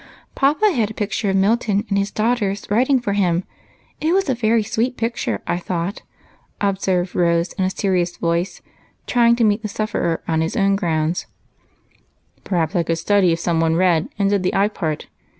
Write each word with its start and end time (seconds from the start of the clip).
"Papa 0.33 0.71
had 0.71 0.89
a 0.89 0.95
picture 0.95 1.29
of 1.29 1.35
Milton 1.35 1.85
and 1.87 1.95
his 1.95 2.09
daughters 2.09 2.65
POOR 2.65 2.75
MAC. 2.77 2.89
127 2.89 2.95
writing 2.95 2.99
for 2.99 3.13
him. 3.13 3.43
It 4.09 4.15
was 4.15 4.27
a 4.29 4.33
very 4.33 4.63
sweet 4.63 4.97
picture, 4.97 5.43
I 5.45 5.59
thought," 5.59 6.01
observed 6.59 7.13
Rose 7.13 7.53
in 7.53 7.65
a 7.65 7.69
serious 7.69 8.17
voice, 8.17 8.63
trying 9.05 9.35
to 9.35 9.43
meet 9.43 9.61
the 9.61 9.67
sufferer 9.67 10.23
on 10.27 10.41
his 10.41 10.57
own 10.57 10.75
ground." 10.75 11.25
PerhajDS 12.45 12.75
I 12.77 12.81
could 12.81 12.97
study 12.97 13.31
if 13.31 13.39
some 13.39 13.59
one 13.59 13.75
read 13.75 14.09
and 14.17 14.27
did 14.31 14.41
the 14.41 14.55
eye 14.55 14.69
part. 14.69 15.05